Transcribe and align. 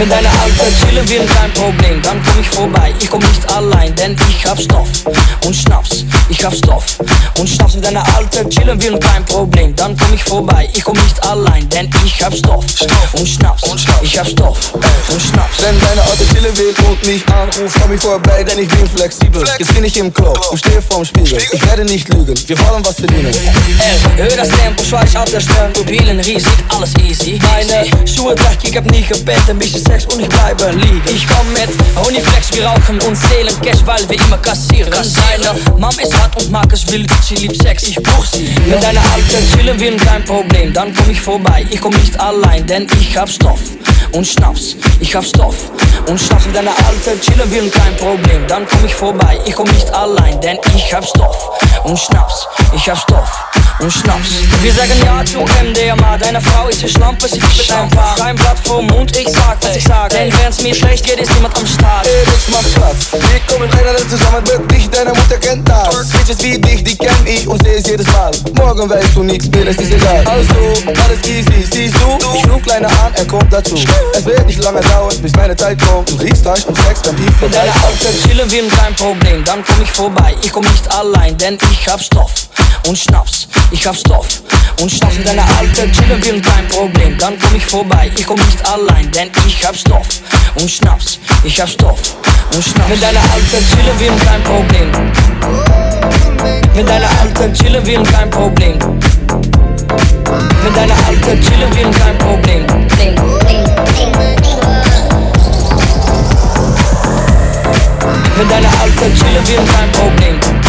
Wenn 0.00 0.08
deine 0.08 0.30
Alte 0.30 0.64
chillen 0.78 1.10
will, 1.10 1.26
kein 1.26 1.52
Problem, 1.52 2.00
dann 2.00 2.22
komm 2.24 2.40
ich 2.40 2.48
vorbei. 2.48 2.94
Ich 2.98 3.10
komm 3.10 3.20
nicht 3.20 3.54
allein, 3.54 3.94
denn 3.96 4.16
ich 4.30 4.46
hab 4.46 4.58
Stoff 4.58 4.88
und 5.44 5.54
Schnaps. 5.54 6.06
Ich 6.30 6.44
hab 6.44 6.54
Stoff 6.54 6.84
und 7.38 7.48
Schnaps. 7.48 7.74
Wenn 7.74 7.82
deine 7.82 8.02
Alte 8.14 8.48
chillen 8.48 8.80
will, 8.80 8.98
kein 8.98 9.24
Problem, 9.24 9.74
dann 9.74 9.96
komm 9.96 10.14
ich 10.14 10.22
vorbei. 10.22 10.68
Ich 10.72 10.84
komm 10.84 10.96
nicht 10.96 11.22
allein, 11.28 11.68
denn 11.68 11.90
ich 12.04 12.22
hab 12.24 12.32
Stoff 12.32 12.64
und 13.12 13.28
Schnaps. 13.28 13.62
Ich 14.02 14.16
hab 14.18 14.26
Stoff 14.28 14.72
und 14.74 15.20
Schnaps. 15.20 15.62
Wenn 15.62 15.78
deine 15.80 16.02
Alte 16.02 16.24
chillen 16.32 16.56
will 16.56 16.72
und 16.88 17.04
mich 17.04 17.22
anruft, 17.28 17.76
komm 17.82 17.92
ich 17.94 18.00
vorbei, 18.00 18.44
denn 18.44 18.60
ich 18.60 18.68
bin 18.68 18.88
flexibel. 18.88 19.44
Jetzt 19.58 19.74
bin 19.74 19.84
ich 19.84 19.98
im 19.98 20.14
Club 20.14 20.38
und 20.50 20.58
stehe 20.58 20.80
vorm 20.80 21.04
Spiegel. 21.04 21.38
Ich 21.52 21.66
werde 21.66 21.84
nicht 21.84 22.08
lügen, 22.08 22.34
wir 22.46 22.58
wollen 22.60 22.86
was 22.86 22.96
verdienen. 22.96 23.34
Ey, 23.78 23.98
hör 24.16 24.36
das 24.36 24.48
Tempo, 24.48 24.84
schweig 24.84 25.14
auf 25.16 25.30
der 25.30 25.40
Stern. 25.40 25.72
Mobilen 25.76 26.20
riesig, 26.20 26.46
alles 26.68 26.94
easy. 27.04 27.40
Meine 27.42 27.86
Schuhe 28.06 28.36
dreckig, 28.36 28.70
ich 28.70 28.76
hab 28.76 28.84
nie 28.86 29.02
gepennt, 29.02 29.50
ein 29.50 29.58
bisschen 29.58 29.84
Sex 29.84 30.06
und 30.06 30.20
ich 30.20 30.28
bleibe 30.28 30.70
liegen. 30.70 31.02
Ich 31.12 31.26
komm 31.26 31.52
mit 31.52 31.70
Honeyflex, 31.96 32.52
wir 32.52 32.66
rauchen 32.66 33.00
und 33.00 33.16
zählen 33.16 33.60
Cash, 33.62 33.80
weil 33.84 34.08
wir 34.08 34.16
immer 34.24 34.38
kassieren. 34.38 34.92
Seine 34.92 35.58
Mom 35.76 35.98
ist 35.98 36.19
hart 36.20 36.36
und 36.36 36.50
mag 36.50 36.72
es 36.72 36.90
wild, 36.90 37.10
sie 37.22 37.34
liebt 37.36 37.60
Sex, 37.62 37.88
ich 37.88 37.96
buch 37.96 38.24
sie. 38.24 38.54
Wenn 38.66 38.80
deine 38.80 39.00
Alte 39.00 39.36
chillen 39.52 39.78
will, 39.80 39.96
kein 39.96 40.24
Problem, 40.24 40.72
dann 40.72 40.94
komm 40.94 41.10
ich 41.10 41.20
vorbei. 41.20 41.66
Ich 41.70 41.80
komm 41.80 41.94
nicht 41.94 42.18
allein, 42.18 42.66
denn 42.66 42.86
ich 43.00 43.16
hab 43.16 43.28
Stoff 43.28 43.60
und 44.12 44.26
Schnaps. 44.26 44.76
Ich 45.00 45.14
hab 45.14 45.24
Stoff 45.24 45.56
und 46.06 46.20
Schnaps. 46.20 46.44
Wenn 46.46 46.54
deine 46.54 46.70
Alte 46.70 47.18
chillen 47.20 47.50
will, 47.50 47.70
kein 47.70 47.96
Problem, 47.96 48.46
dann 48.48 48.66
komm 48.66 48.84
ich 48.84 48.94
vorbei. 48.94 49.38
Ich 49.46 49.54
komm 49.54 49.68
nicht 49.68 49.92
allein, 49.94 50.40
denn 50.40 50.58
ich 50.74 50.92
hab 50.92 51.04
Stoff 51.04 51.50
und 51.84 51.98
Schnaps. 51.98 52.46
Ich 52.74 52.88
hab 52.88 52.98
Stoff 52.98 53.30
und 53.82 53.92
Schnaps. 53.92 54.42
Wir 54.62 54.72
sagen 54.72 54.92
ja 55.04 55.24
zu 55.24 55.38
MDMA, 55.40 56.18
deine 56.18 56.40
Frau 56.40 56.68
ist 56.68 56.80
eine 56.80 56.90
Schlampe, 56.90 57.28
sie 57.28 57.40
mit 57.40 57.72
ein 57.72 57.88
Paar. 57.90 58.14
Kein 58.16 58.36
Blatt 58.36 58.58
vom 58.62 58.86
Mund, 58.86 59.16
ich 59.16 59.28
sag, 59.28 59.56
was 59.62 59.76
ich 59.76 59.84
sag. 59.84 60.10
Denn 60.10 60.32
wenn's 60.32 60.62
mir 60.62 60.74
schlecht 60.74 61.04
geht, 61.04 61.20
ist 61.20 61.32
niemand 61.34 61.56
am 61.56 61.66
Start. 61.66 62.06
Ey, 62.06 62.24
Bitch, 62.24 62.48
mach 62.50 62.62
Platz. 62.74 63.08
Wir 63.12 63.40
kommen 63.46 63.70
einer 63.70 63.96
zusammen, 64.08 64.46
wird 64.46 64.70
dich, 64.70 64.90
deine 64.90 65.10
Mutter 65.10 65.38
kennt 65.38 65.68
das. 65.68 66.08
Bitches 66.08 66.42
wie 66.42 66.58
dich, 66.58 66.84
die 66.84 66.96
kenn 66.96 67.26
ich 67.26 67.46
und 67.46 67.62
seh 67.62 67.76
es 67.76 67.86
jedes 67.86 68.06
Mal. 68.08 68.32
Morgen 68.54 68.88
weißt 68.88 69.14
du 69.14 69.22
nichts, 69.22 69.48
mir 69.48 69.66
ist 69.66 69.80
es 69.80 69.90
egal. 69.90 70.24
Also, 70.26 70.54
alles 70.86 71.28
easy, 71.28 71.66
siehst 71.70 71.94
du? 71.96 72.18
Ich 72.36 72.50
ruf 72.50 72.62
kleiner 72.62 72.88
an, 72.88 73.14
er 73.14 73.24
kommt 73.24 73.52
dazu. 73.52 73.76
Es 74.14 74.24
wird 74.24 74.46
nicht 74.46 74.58
lange 74.58 74.80
dauern, 74.80 75.16
bis 75.22 75.32
meine 75.32 75.56
Zeit 75.56 75.80
kommt. 75.82 76.10
Du 76.10 76.16
riechst 76.16 76.44
Touch 76.44 76.66
und 76.66 76.76
Sex, 76.76 77.02
dann 77.02 77.16
tief 77.16 77.32
Wenn 77.40 77.50
deine 77.50 77.72
Alte 77.72 78.28
chillen 78.28 78.50
will, 78.50 78.68
kein 78.68 78.94
Problem, 78.94 79.44
dann 79.44 79.64
komm 79.64 79.82
ich 79.82 79.90
vorbei. 79.90 80.34
Ich 80.42 80.52
komm 80.52 80.64
nicht 80.64 80.90
allein, 80.94 81.36
denn 81.38 81.56
ich 81.72 81.88
hab 81.88 82.02
Stoff 82.02 82.30
und 82.86 82.98
Schnaps. 82.98 83.48
Ich 83.72 83.86
hab 83.86 83.96
Stoff 83.96 84.26
und 84.80 84.90
Schnaps. 84.90 85.16
Wenn 85.16 85.24
deine 85.24 85.42
Alte 85.42 85.90
chillen 85.92 86.24
will, 86.24 86.42
kein 86.42 86.66
Problem, 86.68 87.16
dann 87.18 87.38
komm 87.38 87.54
ich 87.56 87.64
vorbei. 87.64 88.10
Ich 88.16 88.26
komm 88.26 88.36
nicht 88.36 88.68
allein, 88.68 89.10
denn 89.12 89.30
ich 89.46 89.64
hab 89.64 89.76
Stoff 89.76 90.08
und 90.56 90.68
Schnaps. 90.68 91.20
Ich 91.44 91.60
hab 91.60 91.68
Stoff 91.68 92.00
und 92.52 92.64
Schnaps. 92.64 92.90
Wenn 92.90 93.00
deine 93.00 93.20
Alte 93.20 93.58
chillen 93.68 94.00
will, 94.00 94.12
kein 94.26 94.42
Problem. 94.42 94.90
Wenn 96.74 96.86
deine 96.86 97.06
Alte 97.20 97.52
chillen 97.52 97.86
will, 97.86 98.02
kein 98.02 98.30
Problem. 98.30 98.78
Wenn 100.62 100.74
deine 100.74 100.94
Alte 101.06 101.40
chillen 101.40 101.76
will, 101.76 101.90
kein 101.92 102.18
Problem. 102.18 102.66
Wenn 108.36 108.48
deine 108.48 108.68
Alte 108.80 109.14
chillen 109.14 109.48
will, 109.48 109.64
kein 109.66 109.92
Problem. 109.92 110.59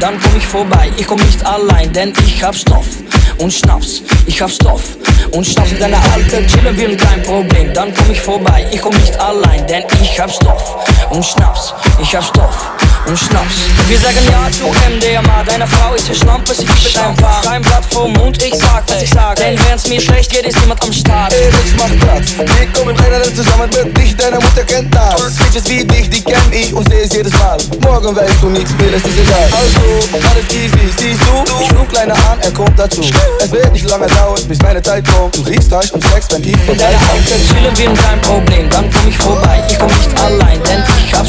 Dann 0.00 0.18
komm 0.20 0.36
ich 0.36 0.46
vorbei. 0.46 0.90
Ich 0.96 1.06
komm 1.06 1.20
nicht 1.20 1.44
allein, 1.46 1.92
denn 1.92 2.12
ich 2.24 2.42
hab 2.42 2.54
Stoff 2.54 2.86
und 3.38 3.52
Schnaps. 3.52 4.02
Ich 4.26 4.40
hab 4.40 4.50
Stoff 4.50 4.82
und 5.32 5.46
Schnaps. 5.46 5.70
Wenn 5.70 5.78
deine 5.78 5.98
Alte 6.14 6.46
chillen 6.46 6.76
will, 6.76 6.96
kein 6.96 7.22
Problem, 7.22 7.72
dann 7.74 7.94
komm 7.94 8.10
ich 8.10 8.20
vorbei. 8.20 8.66
Ich 8.72 8.80
komm 8.80 8.94
nicht 8.94 9.18
allein, 9.20 9.66
denn 9.66 9.84
ich 10.02 10.18
hab 10.18 10.30
Stoff 10.30 10.76
und 11.10 11.24
Schnaps. 11.24 11.74
Ich 12.00 12.14
hab 12.14 12.24
Stoff 12.24 12.70
und 13.06 13.18
Schnaps. 13.18 13.56
Wir 13.88 13.98
sagen 13.98 14.18
ja 14.30 14.50
zu 14.50 14.66
MDMA, 14.66 15.42
deine 15.44 15.66
Frau 15.66 15.94
ist 15.94 16.06
eine 16.06 16.16
Schlampe, 16.16 16.54
sie 16.54 16.64
mit 16.64 16.98
ein 16.98 17.16
Paar. 17.16 17.42
Kein 17.42 17.62
Blatt 17.62 17.84
vom 17.90 18.12
Mund, 18.12 18.42
ich 18.42 18.54
sag, 18.54 18.84
was 18.86 19.02
ich 19.02 19.10
sag. 19.10 19.36
Denn 19.36 19.58
wenn's 19.68 19.88
mir 19.88 20.00
schlecht 20.00 20.30
geht, 20.30 20.46
ist 20.46 20.60
niemand 20.60 20.82
am 20.82 20.92
Start. 20.92 21.32
Ey, 21.32 21.50
Bitch, 21.50 21.74
mach 21.76 22.06
Platz. 22.06 22.34
Wir 22.36 22.66
kommen 22.72 22.96
einer 23.00 23.22
zusammen, 23.24 23.72
wird 23.72 23.96
dich, 23.96 24.16
deine 24.16 24.36
Mutter 24.36 24.64
kennt 24.64 24.94
das. 24.94 25.34
Bitches 25.36 25.68
wie 25.68 25.84
dich, 25.84 26.10
die 26.10 26.22
kenn 26.22 26.52
ich 26.52 26.72
und 26.72 26.88
seh 26.88 27.02
es 27.02 27.12
jedes 27.12 27.32
Mal. 27.34 27.58
Morgen 27.80 28.14
weißt 28.14 28.42
du 28.42 28.48
nichts, 28.50 28.72
mir 28.78 28.94
ist 28.94 29.06
es 29.06 29.16
egal. 29.16 29.48
Also, 29.52 30.18
alles 30.28 30.44
easy, 30.54 30.92
siehst 30.98 31.20
du? 31.22 31.64
Ich 31.64 31.78
ruf 31.78 31.88
kleiner 31.88 32.14
an, 32.30 32.38
er 32.40 32.52
kommt 32.52 32.78
dazu. 32.78 33.02
Es 33.40 33.50
wird 33.50 33.72
nicht 33.72 33.88
lange 33.88 34.06
dauern, 34.06 34.42
bis 34.46 34.58
meine 34.62 34.82
Zeit 34.82 35.06
kommt. 35.08 35.36
Du 35.36 35.42
riechst 35.42 35.70
Touch 35.70 35.92
und 35.92 36.02
Sex, 36.08 36.26
wenn 36.30 36.42
tief 36.42 36.58
Wenn 36.66 36.76
vorbei 36.76 36.84
deine 36.84 36.98
Alte 37.10 37.34
chillen 37.48 37.78
will, 37.78 38.02
kein 38.02 38.20
Problem, 38.20 38.70
dann 38.70 38.90
komm 38.90 39.08
ich 39.08 39.16
vorbei. 39.16 39.62
Ich 39.68 39.78
komm 39.78 39.88
nicht 39.88 40.20
allein, 40.20 40.62
denn 40.64 40.82
ich 41.04 41.12
hab 41.14 41.19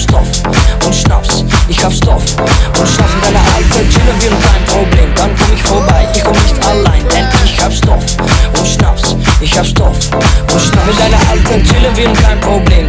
Alte 12.02 12.18
chillen 12.20 12.24
will, 12.24 12.24
kein 12.24 12.40
Problem. 12.40 12.88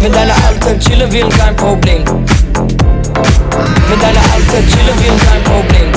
Wenn 0.00 0.12
deine 0.12 0.32
Alte 0.32 0.78
chillen 0.78 1.12
will, 1.12 1.28
kein 1.28 1.56
Problem. 1.56 2.04
Wenn 3.88 4.00
deine 4.00 4.20
Alte 4.34 4.58
chillen 4.68 4.98
will, 4.98 5.16
kein 5.26 5.42
Problem. 5.44 5.92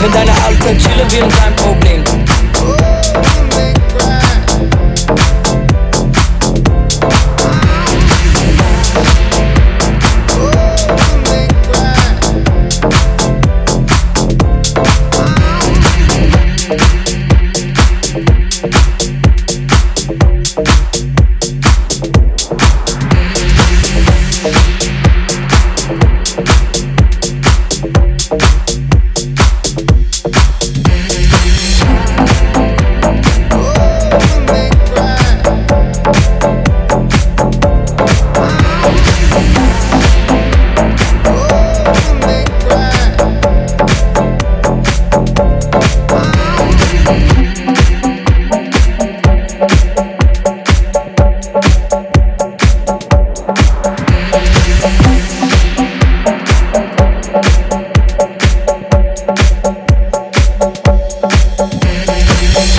Wenn 0.00 0.12
deine 0.12 0.32
Alte 0.46 0.78
chillen 0.78 1.10
will, 1.12 1.28
kein 1.28 1.54
Problem. 1.56 1.97